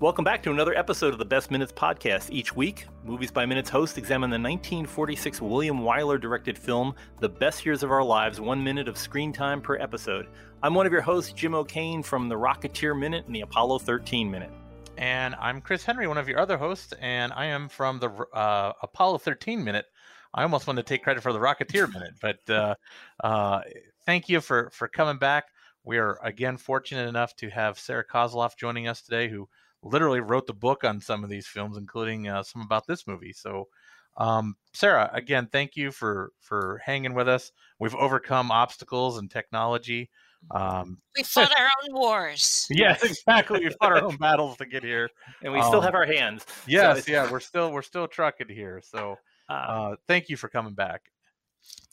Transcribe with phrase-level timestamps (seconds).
[0.00, 2.30] Welcome back to another episode of the Best Minutes podcast.
[2.30, 7.66] Each week, Movies by Minutes hosts examine the 1946 William Wyler directed film, The Best
[7.66, 10.28] Years of Our Lives, one minute of screen time per episode.
[10.62, 14.30] I'm one of your hosts, Jim O'Kane from the Rocketeer Minute and the Apollo 13
[14.30, 14.52] Minute.
[14.98, 18.74] And I'm Chris Henry, one of your other hosts, and I am from the uh,
[18.80, 19.86] Apollo 13 Minute.
[20.32, 22.76] I almost want to take credit for the Rocketeer Minute, but uh,
[23.24, 23.62] uh,
[24.06, 25.46] thank you for, for coming back.
[25.82, 29.48] We are again fortunate enough to have Sarah Kozloff joining us today, who
[29.82, 33.32] literally wrote the book on some of these films, including uh, some about this movie.
[33.32, 33.68] So,
[34.16, 37.52] um, Sarah, again, thank you for for hanging with us.
[37.78, 40.10] We've overcome obstacles and technology.
[40.50, 42.66] Um, we fought our own wars.
[42.70, 43.60] Yes, exactly.
[43.60, 45.10] We fought our own battles to get here,
[45.42, 46.44] and we um, still have our hands.
[46.66, 48.80] Yes, so yeah, we're still we're still trucking here.
[48.84, 49.16] So,
[49.48, 51.10] uh, uh, thank you for coming back.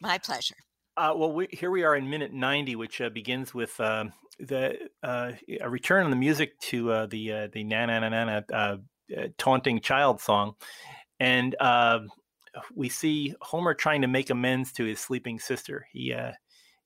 [0.02, 0.56] My pleasure.
[0.98, 4.06] Uh, well, we, here we are in minute 90, which uh, begins with uh,
[4.40, 8.26] the uh, a return on the music to uh, the uh, the na na na
[8.26, 8.78] na uh,
[9.38, 10.56] taunting child song,
[11.20, 11.56] and
[12.74, 15.88] we see Homer trying to make amends to his sleeping sister.
[15.92, 16.16] He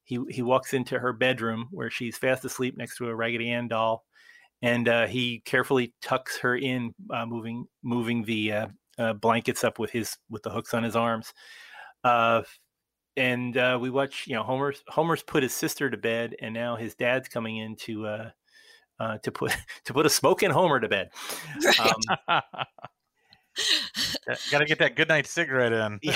[0.04, 3.68] he he walks into her bedroom where she's fast asleep next to a Raggedy Ann
[3.68, 4.06] doll,
[4.62, 6.94] and he carefully tucks her in,
[7.28, 8.68] moving moving the
[9.22, 11.34] blankets up with his with the hooks on his arms
[13.18, 14.26] and uh, we watch.
[14.28, 17.76] You know, Homer's Homer's put his sister to bed, and now his dad's coming in
[17.78, 18.30] to uh,
[19.00, 21.10] uh, to put to put a smoking Homer to bed.
[21.64, 21.94] Right.
[22.28, 22.42] Um,
[24.52, 26.00] Got to get that good night cigarette in.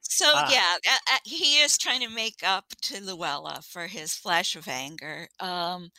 [0.00, 0.48] so ah.
[0.52, 0.76] yeah,
[1.24, 5.90] he is trying to make up to Luella for his flash of anger, um,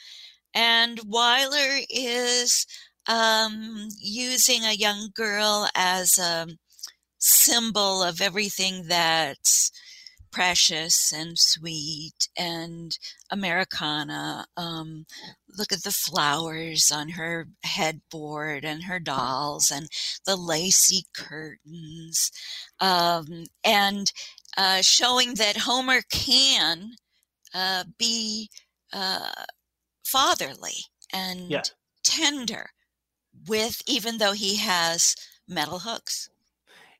[0.53, 2.65] and Wyler is
[3.07, 6.47] um, using a young girl as a
[7.19, 9.71] symbol of everything that's
[10.31, 12.97] precious and sweet and
[13.29, 14.45] Americana.
[14.55, 15.05] Um,
[15.57, 19.87] look at the flowers on her headboard and her dolls and
[20.25, 22.31] the lacy curtains.
[22.79, 24.11] Um, and
[24.57, 26.91] uh, showing that Homer can
[27.53, 28.49] uh, be
[28.93, 29.31] uh,
[30.03, 31.63] fatherly and yeah.
[32.03, 32.69] tender
[33.47, 35.15] with, even though he has
[35.47, 36.29] metal hooks.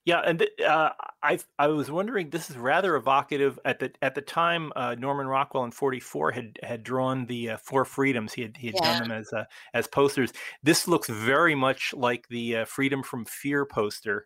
[0.09, 0.90] Yeah, and uh,
[1.22, 2.31] I I was wondering.
[2.31, 3.59] This is rather evocative.
[3.64, 7.58] At the at the time, uh, Norman Rockwell in '44 had had drawn the uh,
[7.58, 8.34] Four Freedoms.
[8.34, 8.97] He had he had yeah.
[8.97, 9.44] done them as uh,
[9.75, 10.34] as posters.
[10.64, 14.25] This looks very much like the uh, Freedom from Fear poster,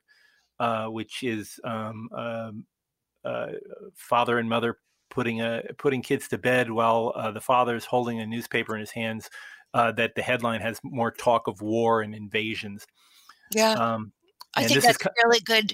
[0.57, 2.65] uh, which is um, um,
[3.93, 4.77] father and mother
[5.09, 8.91] putting a putting kids to bed while the father is holding a newspaper in his
[8.91, 9.29] hands.
[9.73, 12.87] that the headline has more talk of war and invasions.
[13.53, 13.73] Yeah.
[13.73, 14.13] Um,
[14.55, 15.73] I think that's a really good,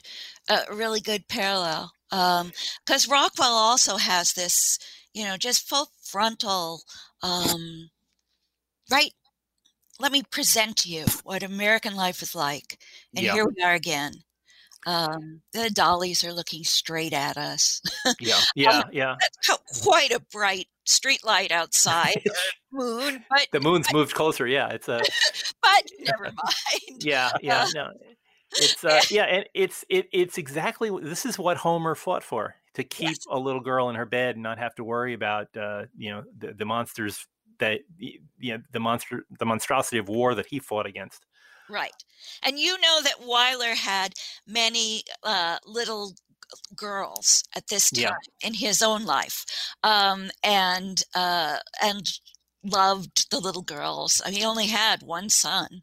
[0.50, 1.91] uh, really good parallel.
[2.09, 4.79] Because um, Rockwell also has this,
[5.13, 6.81] you know, just full frontal,
[7.22, 7.90] um,
[8.91, 9.12] right?
[10.00, 12.79] Let me present to you what American life is like,
[13.16, 13.34] and yeah.
[13.34, 14.13] here we are again.
[14.88, 17.81] Um, the dollies are looking straight at us.
[18.19, 19.16] Yeah, yeah, yeah.
[19.19, 22.23] That's quite a bright street light outside.
[22.72, 24.47] moon, but the moon's moved closer.
[24.47, 25.01] Yeah, it's a.
[25.61, 27.03] but never mind.
[27.03, 27.91] Yeah, yeah, uh, no
[28.54, 32.84] it's uh, yeah, and it's it it's exactly this is what Homer fought for to
[32.84, 33.26] keep yes.
[33.30, 36.24] a little girl in her bed and not have to worry about uh, you know
[36.38, 37.28] the, the monsters
[37.59, 41.26] that you know the monster the monstrosity of war that he fought against.
[41.70, 41.92] Right,
[42.42, 44.14] and you know that Wyler had
[44.48, 46.14] many uh, little
[46.76, 48.48] girls at this time yeah.
[48.48, 49.46] in his own life,
[49.84, 52.08] um, and uh, and
[52.64, 54.22] loved the little girls.
[54.25, 55.81] I mean, he only had one son,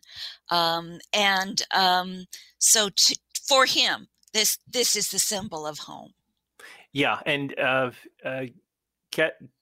[0.50, 2.26] um, and um,
[2.58, 6.12] so to, for him, this this is the symbol of home.
[6.92, 7.90] Yeah, and uh,
[8.24, 8.46] uh,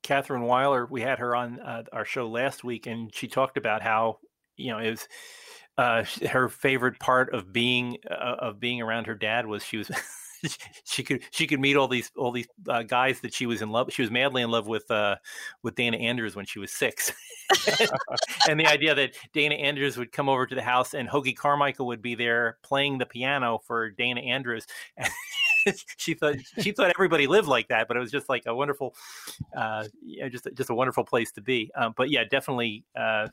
[0.03, 3.83] Catherine Wyler, we had her on uh, our show last week, and she talked about
[3.83, 4.19] how
[4.57, 5.09] you know it was
[5.77, 9.91] uh, her favorite part of being uh, of being around her dad was she was
[10.85, 13.71] she could she could meet all these all these uh, guys that she was in
[13.71, 13.93] love.
[13.93, 15.17] She was madly in love with uh,
[15.63, 17.13] with Dana Andrews when she was six,
[18.49, 21.87] and the idea that Dana Andrews would come over to the house and Hoagy Carmichael
[21.87, 24.67] would be there playing the piano for Dana Andrews.
[25.97, 28.95] she thought she thought everybody lived like that, but it was just like a wonderful,
[29.57, 31.71] uh, know, just just a wonderful place to be.
[31.75, 32.85] Um, but yeah, definitely.
[32.97, 33.29] Uh,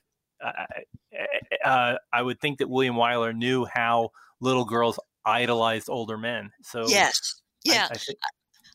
[1.63, 6.51] uh, I would think that William Wyler knew how little girls idolized older men.
[6.63, 7.87] So yes, yeah.
[7.89, 8.19] I, I think,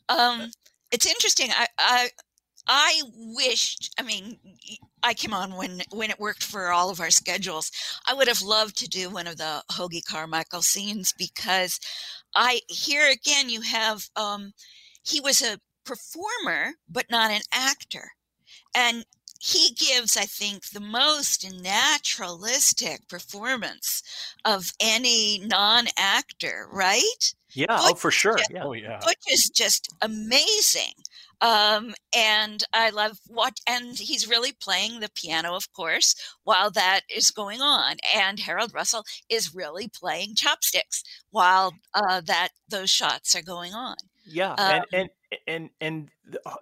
[0.09, 0.51] um,
[0.93, 1.51] it's interesting.
[1.53, 2.09] I, I
[2.69, 3.95] I wished.
[3.99, 4.39] I mean,
[5.03, 7.71] I came on when when it worked for all of our schedules.
[8.07, 11.79] I would have loved to do one of the Hoagy Carmichael scenes because
[12.35, 14.53] I here again you have um,
[15.03, 18.13] he was a performer but not an actor,
[18.75, 19.05] and
[19.47, 24.03] he gives, I think, the most naturalistic performance
[24.45, 27.35] of any non actor, right?
[27.51, 28.39] Yeah, oh, for sure.
[28.51, 28.65] Yeah.
[28.65, 28.99] Oh, yeah.
[29.05, 30.93] Butch is just amazing.
[31.41, 37.03] Um, and I love what, and he's really playing the piano, of course, while that
[37.15, 37.97] is going on.
[38.15, 43.97] And Harold Russell is really playing chopsticks while uh, that those shots are going on.
[44.25, 45.11] Yeah, um, and, and
[45.47, 46.09] and and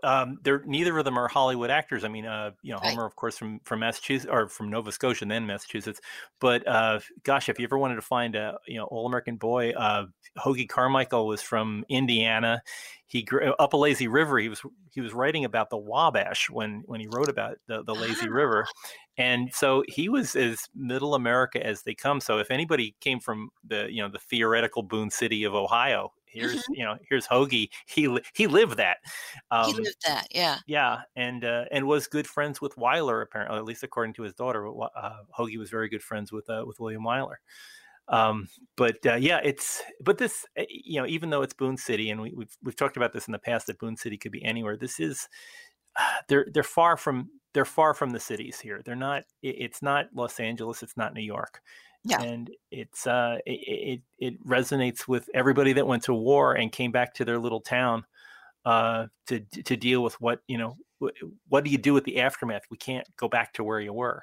[0.03, 2.05] um, they're neither of them are Hollywood actors.
[2.05, 3.07] I mean, uh, you know, Homer, right.
[3.07, 6.01] of course, from from Massachusetts or from Nova Scotia, and then Massachusetts.
[6.41, 9.73] But uh, gosh, if you ever wanted to find a you know all American boy,
[9.73, 10.07] uh,
[10.39, 12.63] Hoagy Carmichael was from Indiana.
[13.07, 14.39] He grew up a lazy river.
[14.39, 17.95] He was he was writing about the Wabash when when he wrote about the, the
[17.95, 18.89] lazy river, ah.
[19.19, 22.21] and so he was as middle America as they come.
[22.21, 26.57] So if anybody came from the you know the theoretical Boone City of Ohio, here's
[26.57, 26.75] mm-hmm.
[26.75, 27.71] you know here's Hoagy.
[27.87, 28.99] He he lived that.
[29.51, 30.59] Um, he lived that, yeah.
[30.67, 34.35] Yeah, and uh, and was good friends with Wyler apparently, at least according to his
[34.35, 34.69] daughter.
[34.69, 37.37] Uh, Hoagy was very good friends with uh, with William Wyler.
[38.09, 42.11] Um, but uh, yeah, it's but this eh, you know even though it's Boone City,
[42.11, 44.45] and we, we've, we've talked about this in the past that Boone City could be
[44.45, 44.77] anywhere.
[44.77, 45.29] This is
[46.29, 48.83] they're they're far from they're far from the cities here.
[48.85, 49.25] They're not.
[49.43, 50.83] It's not Los Angeles.
[50.83, 51.61] It's not New York.
[52.05, 52.23] Yeah.
[52.23, 56.93] And it's uh, it, it, it resonates with everybody that went to war and came
[56.93, 58.05] back to their little town
[58.65, 60.77] uh, to to deal with what you know.
[61.49, 62.63] What do you do with the aftermath?
[62.71, 64.23] We can't go back to where you were.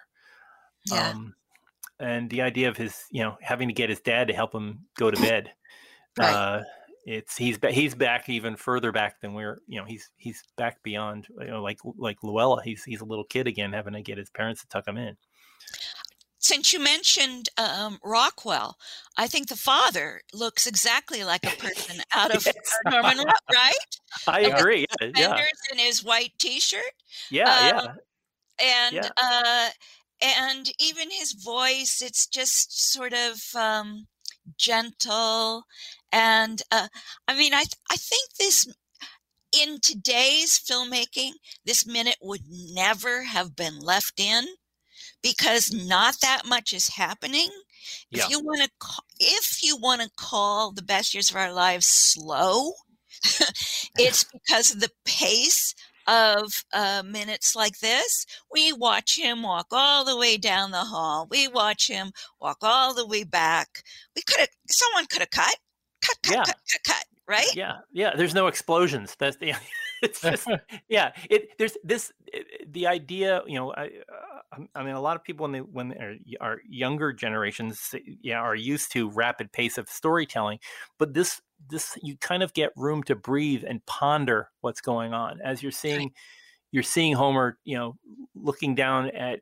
[0.89, 1.09] Yeah.
[1.09, 1.35] Um,
[1.99, 4.79] and the idea of his, you know, having to get his dad to help him
[4.97, 5.51] go to bed.
[6.17, 6.33] right.
[6.33, 6.63] Uh,
[7.05, 11.27] it's he's he's back even further back than we're you know he's he's back beyond
[11.39, 14.29] you know like like Luella he's he's a little kid again having to get his
[14.29, 15.17] parents to tuck him in
[16.51, 18.75] since you mentioned um, Rockwell,
[19.17, 22.55] I think the father looks exactly like a person out of yes.
[22.89, 23.19] Norman,
[23.53, 23.73] right?
[24.27, 24.85] I agree.
[24.99, 25.45] Yeah, yeah.
[25.71, 26.81] in his white T-shirt.
[27.29, 27.95] Yeah, um,
[28.59, 28.83] yeah.
[28.83, 29.09] And yeah.
[29.15, 29.69] Uh,
[30.21, 34.07] and even his voice, it's just sort of um,
[34.57, 35.63] gentle.
[36.11, 36.89] And uh,
[37.29, 38.67] I mean, I I think this
[39.57, 41.31] in today's filmmaking,
[41.65, 44.47] this minute would never have been left in
[45.21, 47.49] because not that much is happening.
[48.09, 48.23] Yeah.
[48.23, 48.69] If you want to,
[49.19, 52.73] if you want to call the best years of our lives slow,
[53.97, 55.75] it's because of the pace
[56.07, 58.25] of uh, minutes like this.
[58.51, 61.27] We watch him walk all the way down the hall.
[61.29, 63.83] We watch him walk all the way back.
[64.15, 65.55] We could have, someone could have cut,
[66.01, 66.43] cut, cut, yeah.
[66.43, 67.55] cut, cut, cut, right?
[67.55, 68.15] Yeah, yeah.
[68.15, 69.15] There's no explosions.
[69.19, 69.53] That's the.
[70.07, 70.47] it's just
[70.89, 71.11] yeah.
[71.29, 72.11] It there's this
[72.67, 73.41] the idea.
[73.45, 76.15] You know, I, uh, I mean, a lot of people when they when they are,
[76.39, 80.59] are younger generations, yeah, are used to rapid pace of storytelling,
[80.97, 85.39] but this this you kind of get room to breathe and ponder what's going on
[85.41, 86.11] as you're seeing
[86.71, 87.95] you're seeing Homer, you know,
[88.33, 89.41] looking down at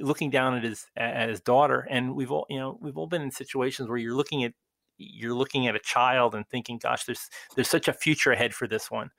[0.00, 3.22] looking down at his at his daughter, and we've all you know we've all been
[3.22, 4.52] in situations where you're looking at
[4.98, 8.66] you're looking at a child and thinking, "Gosh, there's there's such a future ahead for
[8.66, 9.10] this one."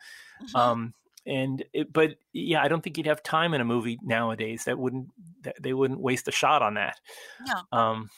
[0.44, 0.56] Mm-hmm.
[0.56, 0.94] Um,
[1.26, 4.80] and it, but yeah, I don't think you'd have time in a movie nowadays that
[4.80, 5.10] wouldn't
[5.44, 7.00] that they wouldn't waste a shot on that.
[7.48, 7.78] No.
[7.78, 8.10] Um,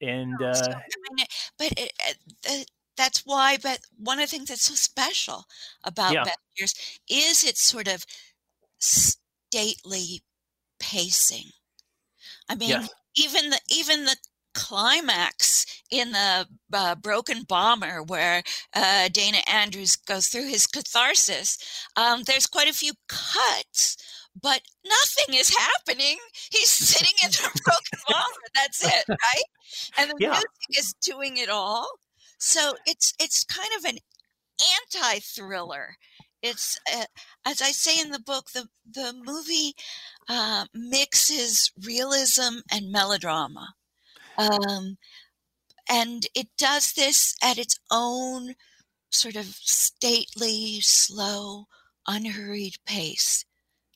[0.00, 1.26] and no, uh, I mean,
[1.58, 3.56] but it, that's why.
[3.62, 5.44] But one of the things that's so special
[5.84, 6.24] about yeah.
[6.58, 6.74] Years
[7.08, 8.04] is its sort of
[8.78, 10.22] stately
[10.78, 11.50] pacing.
[12.48, 12.90] I mean, yes.
[13.16, 14.16] even the even the
[14.54, 15.59] climax
[15.90, 18.42] in the uh, Broken Bomber, where
[18.74, 21.58] uh, Dana Andrews goes through his catharsis,
[21.96, 23.96] um, there's quite a few cuts,
[24.40, 26.18] but nothing is happening.
[26.50, 28.48] He's sitting in the Broken Bomber.
[28.54, 29.44] That's it, right?
[29.98, 30.30] And the yeah.
[30.30, 31.88] music is doing it all.
[32.38, 33.98] So it's it's kind of an
[34.94, 35.96] anti-thriller.
[36.42, 37.04] It's uh,
[37.46, 39.74] as I say in the book, the the movie
[40.28, 43.74] uh, mixes realism and melodrama.
[44.38, 44.96] Um,
[45.90, 48.54] and it does this at its own
[49.10, 51.66] sort of stately, slow,
[52.06, 53.44] unhurried pace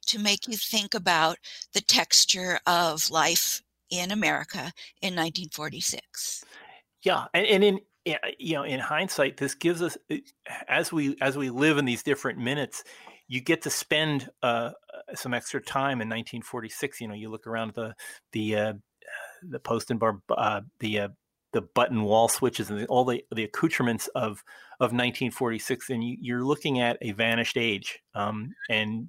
[0.06, 1.38] to make you think about
[1.72, 6.44] the texture of life in America in 1946.
[7.02, 7.80] Yeah, and, and in
[8.38, 9.96] you know in hindsight, this gives us
[10.68, 12.84] as we as we live in these different minutes,
[13.28, 14.72] you get to spend uh,
[15.14, 17.00] some extra time in 1946.
[17.00, 17.94] You know, you look around the
[18.32, 18.72] the uh,
[19.42, 21.08] the post and bar, uh, the uh,
[21.54, 24.44] the button wall switches and the, all the the accoutrements of
[24.80, 28.00] of 1946, and you, are looking at a vanished age.
[28.14, 29.08] Um, and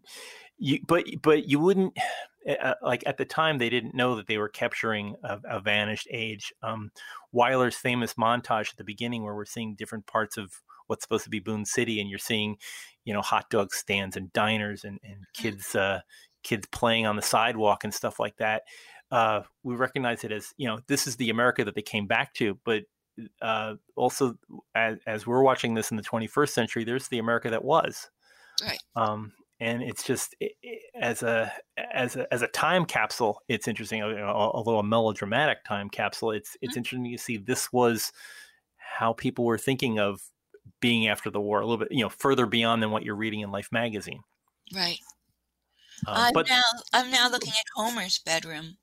[0.57, 1.97] you, but but you wouldn't
[2.61, 6.07] uh, like at the time they didn't know that they were capturing a, a vanished
[6.11, 6.53] age.
[6.63, 6.91] Um,
[7.31, 10.53] Wyler's famous montage at the beginning, where we're seeing different parts of
[10.87, 12.57] what's supposed to be Boone City, and you're seeing,
[13.05, 15.41] you know, hot dog stands and diners and, and mm.
[15.41, 16.01] kids uh,
[16.43, 18.61] kids playing on the sidewalk and stuff like that.
[19.11, 22.33] Uh, we recognize it as you know this is the America that they came back
[22.33, 22.83] to, but
[23.41, 24.35] uh, also
[24.73, 28.09] as, as, we're watching this in the 21st century, there's the America that was.
[28.61, 28.79] Right.
[28.95, 31.51] Um, and it's just it, it, as a
[31.93, 34.03] as a as a time capsule, it's interesting.
[34.03, 36.79] Although a melodramatic time capsule, it's it's mm-hmm.
[36.79, 38.11] interesting to see this was
[38.77, 40.21] how people were thinking of
[40.81, 43.39] being after the war a little bit, you know, further beyond than what you're reading
[43.41, 44.21] in Life magazine.
[44.73, 44.99] Right.
[46.07, 46.61] Uh, I'm but, now
[46.93, 48.77] I'm now looking at Homer's bedroom,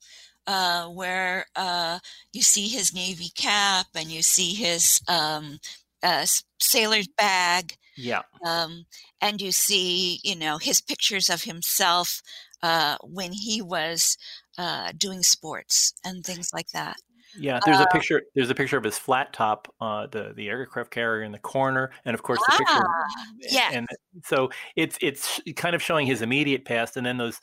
[0.47, 1.99] uh, where uh,
[2.31, 5.59] you see his navy cap and you see his um,
[6.01, 6.25] uh,
[6.59, 7.77] sailor's bag.
[7.95, 8.23] Yeah.
[8.45, 8.85] Um,
[9.21, 12.21] and you see, you know, his pictures of himself
[12.61, 14.17] uh, when he was
[14.57, 16.97] uh, doing sports and things like that.
[17.37, 18.21] Yeah, there's a picture.
[18.35, 21.91] There's a picture of his flat top, uh, the the aircraft carrier in the corner,
[22.05, 23.55] and of course the ah, picture.
[23.55, 23.69] Yeah.
[23.73, 23.87] And
[24.23, 27.39] so it's it's kind of showing his immediate past, and then those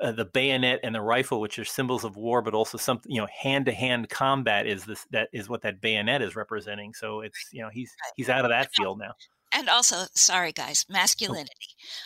[0.00, 3.20] uh, the bayonet and the rifle, which are symbols of war, but also something you
[3.20, 6.94] know, hand to hand combat is this that is what that bayonet is representing.
[6.94, 9.12] So it's you know he's he's out of that field now.
[9.52, 11.50] And also, sorry guys, masculinity.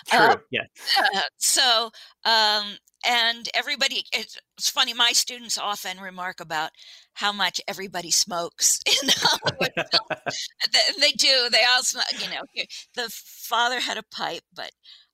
[0.09, 0.19] True.
[0.21, 0.65] Uh, yeah.
[1.15, 1.91] Uh, so,
[2.25, 4.95] um, and everybody, it's, it's funny.
[4.95, 6.71] My students often remark about
[7.15, 9.73] how much everybody smokes in Hollywood.
[11.01, 11.49] they do.
[11.51, 12.05] They all smoke.
[12.13, 14.71] You know, the father had a pipe, but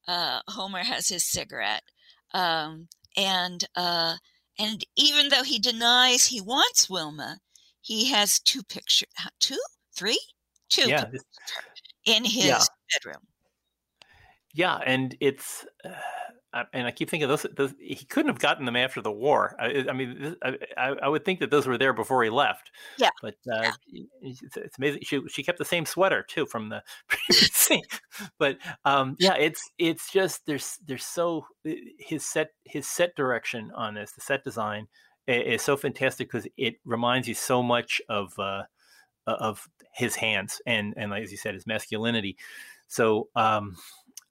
[0.07, 1.83] uh, Homer has his cigarette.
[2.33, 4.17] Um, and uh,
[4.59, 7.39] and even though he denies he wants Wilma,
[7.81, 9.09] he has two pictures,
[9.41, 9.59] two,
[9.97, 10.21] three,
[10.69, 11.07] two yeah.
[12.05, 12.61] In his yeah.
[12.93, 13.23] bedroom.
[14.55, 15.67] Yeah, and it's.
[15.85, 15.91] Uh,
[16.73, 19.55] and I keep thinking those, those, he couldn't have gotten them after the war.
[19.61, 22.73] I, I mean, I, I, would think that those were there before he left.
[22.99, 24.03] Yeah, but uh, yeah.
[24.21, 25.03] It's, it's, amazing.
[25.05, 27.85] She she kept the same sweater too from the previous scene.
[28.39, 33.95] But um, yeah, it's it's just there's there's so his set his set direction on
[33.95, 34.89] this, the set design
[35.29, 38.63] is so fantastic because it reminds you so much of uh,
[39.27, 42.37] of his hands and and as you said, his masculinity.
[42.89, 43.77] So um,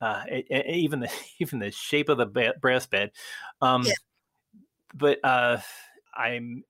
[0.02, 3.12] uh, even the even the shape of the brass bed.
[3.62, 3.94] Um, yeah.
[4.94, 5.58] But uh,
[6.16, 6.64] I'm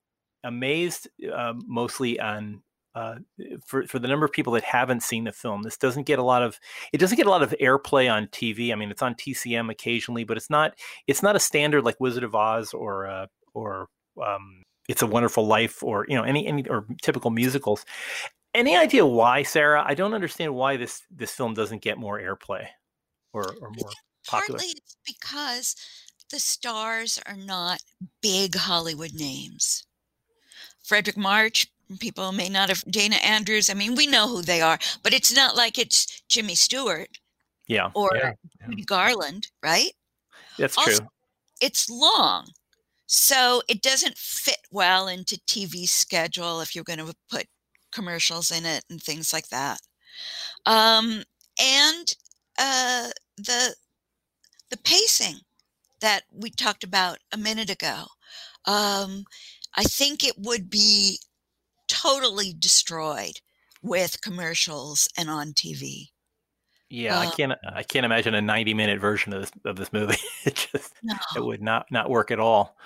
[0.44, 2.62] amazed uh, mostly on
[2.94, 3.16] uh,
[3.64, 5.62] for for the number of people that haven't seen the film.
[5.62, 6.58] This doesn't get a lot of
[6.92, 8.72] it doesn't get a lot of airplay on TV.
[8.72, 10.74] I mean, it's on TCM occasionally, but it's not
[11.06, 13.88] it's not a standard like Wizard of Oz or uh, or
[14.22, 17.84] um, It's a Wonderful Life or you know any any or typical musicals.
[18.52, 19.84] Any idea why, Sarah?
[19.86, 22.66] I don't understand why this this film doesn't get more airplay
[23.32, 23.90] or, or more
[24.26, 24.58] popular?
[24.58, 25.76] Partly it's because
[26.30, 27.80] the stars are not
[28.20, 29.86] big Hollywood names.
[30.84, 31.68] Fredric March,
[32.00, 35.34] people may not have, Dana Andrews, I mean, we know who they are, but it's
[35.34, 37.10] not like it's Jimmy Stewart.
[37.68, 37.90] Yeah.
[37.94, 38.32] Or yeah,
[38.68, 38.84] yeah.
[38.86, 39.92] Garland, right?
[40.58, 41.08] That's also, true.
[41.60, 42.48] It's long.
[43.12, 47.46] So it doesn't fit well into TV schedule if you're going to put
[47.90, 49.80] commercials in it and things like that.
[50.64, 51.24] Um,
[51.60, 52.14] and
[52.56, 53.74] uh, the
[54.70, 55.40] the pacing
[56.00, 58.04] that we talked about a minute ago.
[58.64, 59.24] Um,
[59.74, 61.18] I think it would be
[61.88, 63.40] totally destroyed
[63.82, 66.10] with commercials and on TV.
[66.88, 67.52] Yeah, uh, I can't.
[67.74, 70.16] I can't imagine a ninety-minute version of this of this movie.
[70.44, 71.14] it just no.
[71.34, 72.76] it would not not work at all.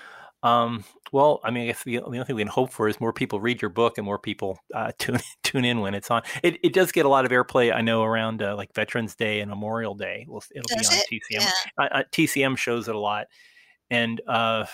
[0.44, 3.00] Um, well, I mean, I guess the, the, only thing we can hope for is
[3.00, 6.22] more people read your book and more people uh, tune tune in when it's on.
[6.42, 9.40] It, it does get a lot of airplay, I know, around uh, like Veterans Day
[9.40, 10.26] and Memorial Day.
[10.28, 11.06] It'll, it'll be on it?
[11.10, 11.20] TCM.
[11.30, 11.50] Yeah.
[11.78, 13.26] Uh, uh TCM shows it a lot,
[13.90, 14.66] and uh,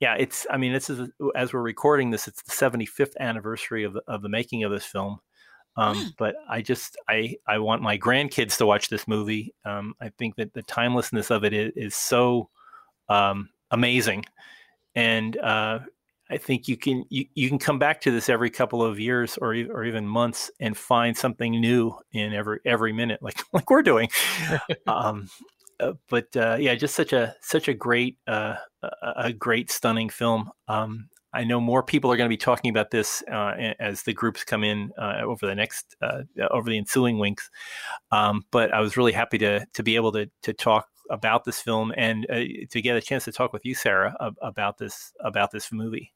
[0.00, 0.46] yeah, it's.
[0.50, 4.22] I mean, this is as we're recording this, it's the 75th anniversary of the, of
[4.22, 5.18] the making of this film.
[5.76, 6.10] Um, mm.
[6.16, 9.54] But I just I I want my grandkids to watch this movie.
[9.66, 12.48] Um, I think that the timelessness of it is, is so
[13.10, 14.24] um, amazing
[14.96, 15.80] and uh,
[16.28, 19.38] I think you can you, you can come back to this every couple of years
[19.38, 23.82] or or even months and find something new in every every minute, like like we're
[23.82, 24.08] doing.
[24.88, 25.28] um,
[25.78, 28.56] uh, but uh, yeah, just such a such a great uh,
[29.02, 30.50] a great stunning film.
[30.66, 34.14] Um, I know more people are going to be talking about this uh, as the
[34.14, 37.50] groups come in uh, over the next uh, over the ensuing weeks.
[38.10, 41.60] Um, but I was really happy to to be able to to talk about this
[41.60, 45.50] film and uh, to get a chance to talk with you, Sarah, about this about
[45.50, 46.12] this movie.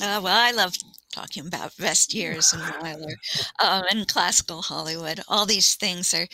[0.00, 0.74] Uh, well, I love
[1.12, 3.14] talking about best years and Wyler
[3.64, 5.20] um, and classical Hollywood.
[5.28, 6.26] All these things are,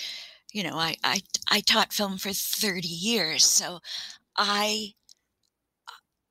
[0.53, 3.81] you know, I, I I taught film for thirty years, so
[4.37, 4.95] I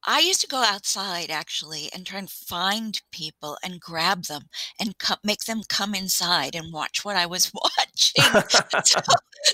[0.10, 4.50] I used to go outside actually and try and find people and grab them
[4.80, 8.44] and co- make them come inside and watch what I was watching.
[8.80, 9.00] so,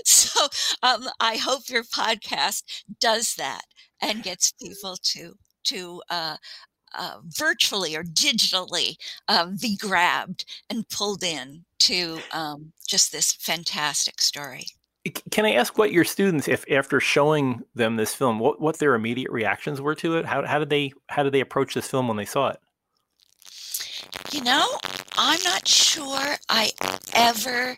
[0.05, 0.47] so
[0.81, 2.63] um, I hope your podcast
[2.99, 3.65] does that
[4.01, 6.37] and gets people to to uh,
[6.95, 8.97] uh, virtually or digitally
[9.27, 14.65] uh, be grabbed and pulled in to um, just this fantastic story.
[15.29, 18.95] Can I ask what your students, if after showing them this film, what, what their
[18.95, 20.25] immediate reactions were to it?
[20.25, 22.59] How, how did they how did they approach this film when they saw it?
[24.31, 24.67] You know,
[25.17, 26.71] I'm not sure I
[27.13, 27.77] ever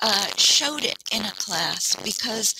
[0.00, 2.54] uh, showed it in a class because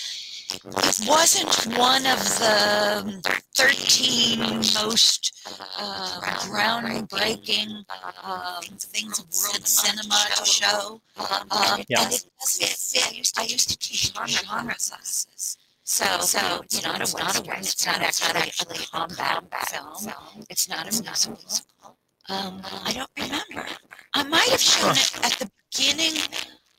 [1.07, 3.21] wasn't one of the
[3.55, 4.39] 13
[4.83, 5.31] most
[5.77, 7.83] uh, groundbreaking
[8.23, 11.01] um, things of world cinema to show.
[11.17, 12.03] Um, Yeah.
[12.03, 13.07] And it doesn't fit.
[13.07, 15.57] I used to, I used to teach genre classes.
[15.83, 16.39] So, so
[16.69, 18.01] you know, it's not a western.
[18.01, 20.13] It's not actually a combat film.
[20.49, 21.97] It's not a musical.
[22.29, 23.67] Um, I don't remember.
[24.13, 26.21] I might have shown it at the beginning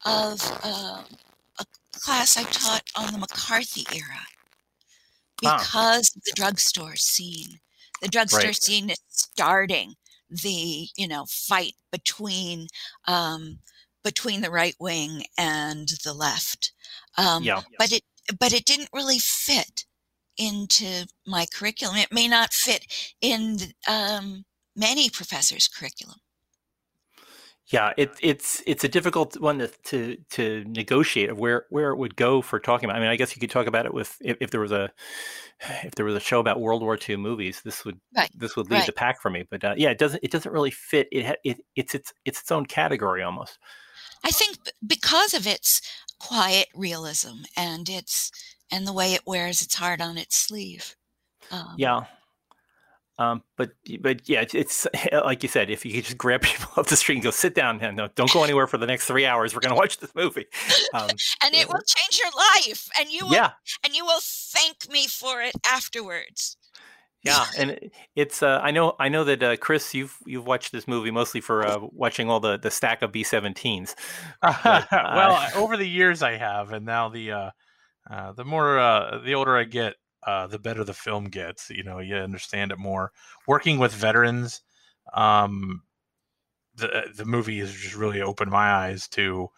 [0.04, 1.04] of um,
[2.02, 4.26] class I taught on the McCarthy era
[5.44, 5.58] Ah.
[5.58, 7.60] because of the drugstore scene.
[8.00, 8.62] The drugstore Right.
[8.62, 9.96] scene is starting
[10.30, 12.68] the you know fight between
[13.06, 13.60] um,
[14.04, 16.72] between the right wing and the left.
[17.18, 17.62] Um, Yeah.
[17.78, 18.04] but it
[18.38, 19.84] but it didn't really fit
[20.36, 21.96] into my curriculum.
[21.96, 22.86] It may not fit
[23.20, 24.44] in um,
[24.76, 26.20] many professors' curriculum.
[27.72, 31.96] Yeah, it, it's it's a difficult one to, to to negotiate of where where it
[31.96, 32.98] would go for talking about.
[32.98, 34.92] I mean, I guess you could talk about it with if, if there was a
[35.82, 38.70] if there was a show about World War II movies, this would Right, this would
[38.70, 38.86] lead right.
[38.86, 39.46] the pack for me.
[39.50, 41.08] But uh, yeah, it doesn't it doesn't really fit.
[41.10, 43.58] It, ha- it it's it's it's its own category almost.
[44.22, 45.80] I think because of its
[46.20, 48.30] quiet realism and its
[48.70, 50.94] and the way it wears its heart on its sleeve.
[51.50, 52.04] Um, Yeah.
[53.18, 55.70] Um, but but yeah, it's, it's like you said.
[55.70, 58.08] If you could just grab people off the street and go sit down and no,
[58.14, 59.54] don't go anywhere for the next three hours.
[59.54, 60.46] We're going to watch this movie.
[60.94, 61.10] Um,
[61.44, 63.52] and it will change your life, and you will, yeah,
[63.84, 66.56] and you will thank me for it afterwards.
[67.22, 68.42] yeah, and it's.
[68.42, 68.96] Uh, I know.
[68.98, 72.40] I know that uh, Chris, you've you've watched this movie mostly for uh, watching all
[72.40, 73.94] the the stack of B-17s.
[74.40, 77.50] But, well, uh, over the years I have, and now the uh,
[78.10, 81.70] uh, the more uh, the older I get, uh, the better the film gets.
[81.70, 83.12] You know, you understand it more.
[83.46, 84.62] Working with veterans,
[85.14, 85.82] um,
[86.74, 89.48] the the movie has just really opened my eyes to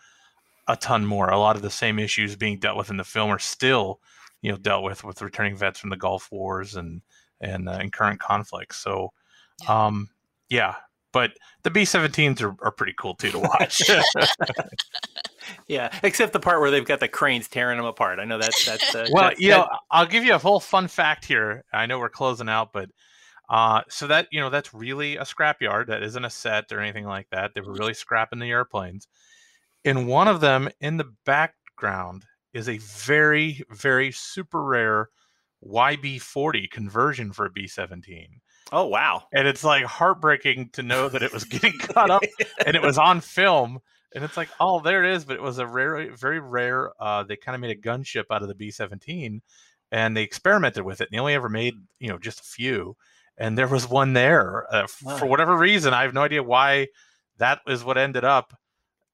[0.67, 1.29] a ton more.
[1.31, 4.01] A lot of the same issues being dealt with in the film are still,
[4.43, 7.03] you know, dealt with with returning vets from the Gulf Wars and
[7.41, 8.79] and, uh, and current conflicts.
[8.79, 9.13] So,
[9.63, 9.87] Yeah.
[9.87, 10.09] um,
[10.49, 10.77] yeah.
[11.13, 13.83] But the B-17s are, are pretty cool too to watch.
[15.69, 18.19] Yeah, except the part where they've got the cranes tearing them apart.
[18.19, 18.95] I know that's that's.
[18.95, 21.65] Uh, well, that's- you know, I'll give you a whole fun fact here.
[21.73, 22.91] I know we're closing out, but
[23.49, 25.87] uh, so that you know, that's really a scrapyard.
[25.89, 27.53] That isn't a set or anything like that.
[27.55, 29.09] They were really scrapping the airplanes.
[29.85, 35.11] In one of them, in the background, is a very, very super rare
[35.67, 38.27] YB40 conversion for a B17,
[38.73, 39.25] oh wow.
[39.33, 42.23] and it's like heartbreaking to know that it was getting cut up
[42.67, 43.79] and it was on film
[44.15, 47.23] and it's like oh there it is but it was a rare very rare uh
[47.23, 49.41] they kind of made a gunship out of the b-17
[49.93, 52.97] and they experimented with it and they only ever made you know just a few
[53.39, 55.19] and there was one there uh, f- Wow.
[55.19, 56.87] for whatever reason i have no idea why
[57.39, 58.55] that is what ended up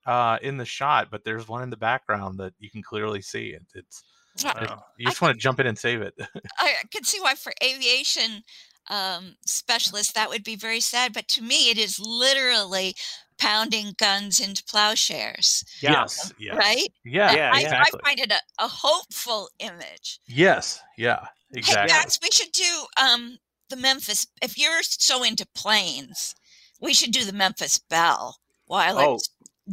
[0.07, 3.49] uh in the shot but there's one in the background that you can clearly see
[3.49, 4.03] it it's
[4.45, 6.15] Uh, it- you just want to jump in and save it
[6.61, 8.43] I can see why for aviation
[8.89, 12.95] um, specialists that would be very sad, but to me, it is literally
[13.41, 15.93] pounding guns into plowshares, Yeah.
[15.93, 16.87] yes yes right?
[17.05, 20.21] yeah, Yeah, I, exactly I find it a, a hopeful image.
[20.27, 21.53] yes yeah Exactly.
[21.53, 23.39] Hey, exactly Max, we should do um,
[23.71, 24.27] the Memphis.
[24.41, 26.35] If you're so into planes,
[26.81, 29.15] we should do the Memphis Belle while Oh.
[29.17, 29.29] it's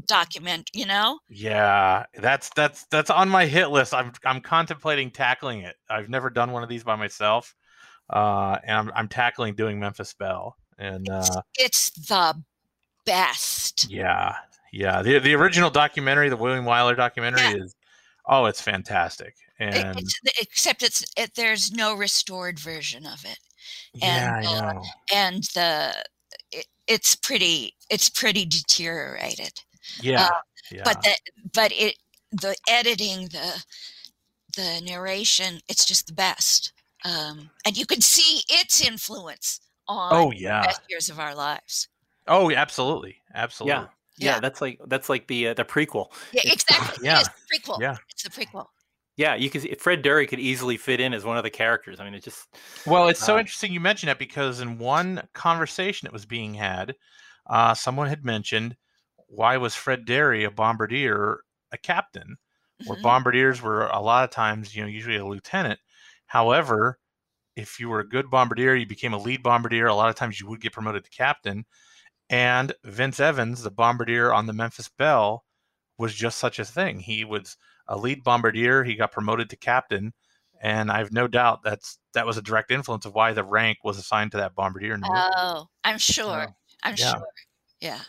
[0.07, 0.71] document.
[0.73, 3.93] You know, Yeah, that's that's that's on my hit list.
[3.93, 5.75] I'm I'm contemplating tackling it.
[5.89, 7.53] I've never done one of these by myself,
[8.11, 10.55] uh, and I'm I'm tackling doing Memphis Belle.
[10.79, 12.41] And uh, it's the
[13.07, 13.89] best.
[13.89, 14.35] yeah,
[14.71, 17.63] yeah, the the original documentary, the William Wyler documentary, Yeah.
[17.63, 17.75] is
[18.27, 19.33] oh, it's fantastic.
[19.59, 23.39] And it's, except it's it, there's no restored version of it.
[23.93, 25.93] yeah, and, I uh, and the
[26.51, 29.53] it, it's pretty it's pretty deteriorated.
[30.01, 30.29] Yeah,
[30.71, 31.15] yeah, but the
[31.53, 31.95] but it
[32.31, 33.63] the editing the
[34.55, 36.73] the narration it's just the best.
[37.05, 41.33] Um and you can see its influence on oh the yeah, best years of our
[41.33, 41.87] lives
[42.27, 43.73] oh absolutely, absolutely.
[43.81, 43.87] Yeah.
[44.19, 44.39] Yeah, Yeah.
[44.39, 46.11] that's like that's like the uh, the prequel.
[46.31, 47.97] yeah It's- exactly yeah, it's the prequel yeah.
[48.09, 48.65] it's the prequel
[49.15, 51.99] Yeah, you can see Fred Derry could easily fit in as one of the characters.
[51.99, 52.47] I mean, it just
[52.85, 56.53] Well, it's so Uh, interesting you mentioned that because in one conversation that was being
[56.55, 56.95] had,
[57.47, 58.75] uh, someone had mentioned
[59.27, 62.37] why was Fred Derry a bombardier a captain,
[62.85, 63.01] where Mhm.
[63.03, 65.79] bombardiers were a lot of times, you know, usually a lieutenant.
[66.27, 66.99] However,
[67.55, 69.87] if you were a good bombardier, you became a lead bombardier.
[69.87, 71.65] A lot of times you would get promoted to captain.
[72.29, 75.45] And Vince Evans, the bombardier on the Memphis Belle,
[75.97, 76.99] was just such a thing.
[76.99, 78.83] He was a lead bombardier.
[78.83, 80.13] He got promoted to captain,
[80.61, 83.79] and I have no doubt that's that was a direct influence of why the rank
[83.83, 84.93] was assigned to that bombardier.
[84.93, 85.03] In.
[85.05, 86.53] Oh, I'm sure.
[86.83, 87.13] I'm Yeah.
[87.13, 87.27] sure.
[87.79, 87.99] Yeah.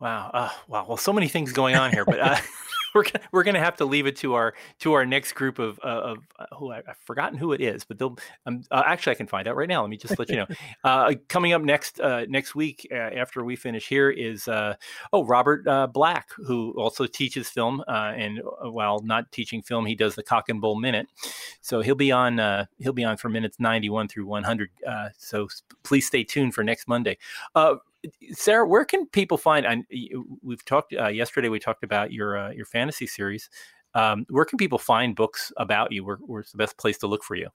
[0.00, 0.30] Wow.
[0.34, 0.86] Uh, wow.
[0.86, 2.36] Well, so many things going on here, but uh,
[2.94, 5.58] we're gonna, we're going to have to leave it to our to our next group
[5.58, 8.82] of uh, of uh, who I, I've forgotten who it is, but they'll um, uh,
[8.86, 9.82] actually I can find out right now.
[9.82, 10.46] Let me just let you know.
[10.84, 14.74] Uh, coming up next uh, next week uh, after we finish here is uh,
[15.12, 19.86] oh Robert uh, Black, who also teaches film, uh, and uh, while not teaching film,
[19.86, 21.06] he does the Cock and Bull Minute.
[21.60, 24.70] So he'll be on uh, he'll be on for minutes ninety one through one hundred.
[24.86, 25.48] Uh, so
[25.82, 27.18] please stay tuned for next Monday.
[28.32, 29.66] Sarah, where can people find?
[29.66, 29.84] And
[30.42, 31.48] we've talked uh, yesterday.
[31.48, 33.48] We talked about your uh, your fantasy series.
[33.94, 36.04] Um, where can people find books about you?
[36.04, 37.48] Where, where's the best place to look for you?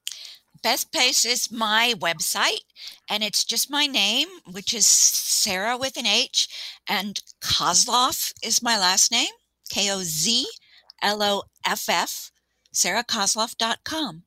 [0.63, 2.61] Best place is my website,
[3.09, 6.47] and it's just my name, which is Sarah with an H,
[6.87, 9.31] and Kozloff is my last name,
[9.69, 10.47] K O Z
[11.01, 12.31] L O F F,
[12.73, 14.23] sarahkozloff.com.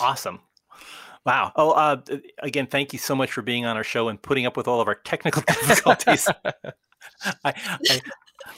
[0.00, 0.40] Awesome.
[1.28, 1.52] Wow.
[1.56, 2.00] Oh, uh,
[2.38, 4.80] again, thank you so much for being on our show and putting up with all
[4.80, 6.26] of our technical difficulties.
[7.44, 8.00] I, I,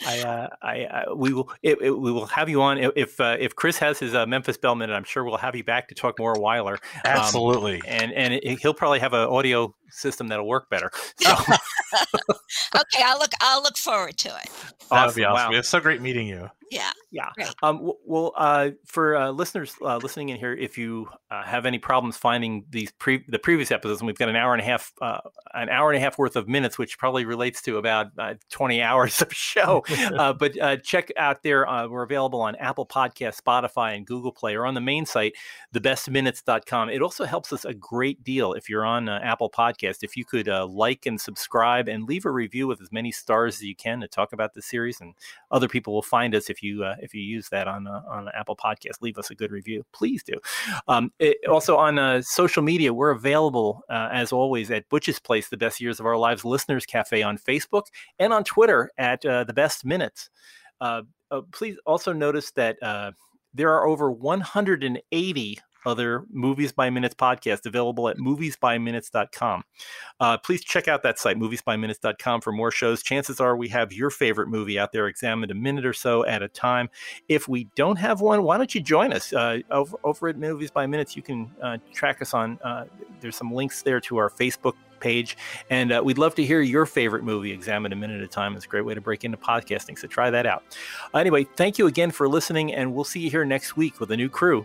[0.07, 3.37] I, uh, I, uh, we will, it, it, we will have you on if uh,
[3.41, 4.95] if Chris has his uh, Memphis Belle minute.
[4.95, 6.79] I'm sure we'll have you back to talk more Wyler.
[7.05, 7.83] Absolutely.
[7.89, 10.93] and and it, he'll probably have an audio system that'll work better.
[11.19, 11.35] So,
[12.77, 13.33] Okay, I'll look.
[13.41, 14.49] I'll look forward to it.
[14.91, 15.35] that would be awesome.
[15.35, 15.53] awesome.
[15.53, 15.59] Wow.
[15.59, 16.49] It's so great meeting you.
[16.71, 16.91] Yeah.
[17.11, 17.31] Yeah.
[17.35, 17.49] Great.
[17.63, 21.79] Um, well, uh, for uh, listeners uh, listening in here, if you uh, have any
[21.79, 24.93] problems finding these pre- the previous episodes, and we've got an hour and a half,
[25.03, 25.19] uh,
[25.55, 28.81] an hour and a half worth of minutes, which probably relates to about uh, twenty
[28.81, 29.85] hours of show.
[30.17, 31.69] uh, but uh, check out there.
[31.69, 35.35] Uh, we're available on Apple Podcast, Spotify, and Google Play, or on the main site,
[35.75, 36.91] thebestminutes.com.
[36.91, 40.05] It also helps us a great deal if you're on uh, Apple Podcast.
[40.05, 43.57] If you could uh, like and subscribe and leave a review with as many stars
[43.57, 45.15] as you can to talk about the series, and
[45.51, 48.29] other people will find us if you uh, if you use that on uh, on
[48.35, 49.01] Apple Podcast.
[49.01, 50.35] Leave us a good review, please do.
[50.89, 55.49] Um, it, also on uh, social media, we're available uh, as always at Butch's Place,
[55.49, 57.85] the Best Years of Our Lives Listeners Cafe on Facebook
[58.19, 60.31] and on Twitter at uh, the Best Minutes.
[60.81, 61.03] Uh,
[61.53, 62.77] please also notice that
[63.53, 69.65] there are over 180 other Movies by Minutes podcast available at moviesbyminutes.com.
[70.19, 73.03] Uh, please check out that site, moviesbyminutes.com, for more shows.
[73.03, 76.43] Chances are we have your favorite movie out there examined a minute or so at
[76.43, 76.89] a time.
[77.29, 80.71] If we don't have one, why don't you join us uh, over, over at Movies
[80.71, 81.17] by Minutes?
[81.17, 82.85] You can uh, track us on, uh,
[83.21, 85.37] there's some links there to our Facebook page.
[85.71, 88.55] And uh, we'd love to hear your favorite movie examined a minute at a time.
[88.55, 89.99] It's a great way to break into podcasting.
[89.99, 90.63] So try that out.
[91.15, 94.17] Anyway, thank you again for listening, and we'll see you here next week with a
[94.17, 94.65] new crew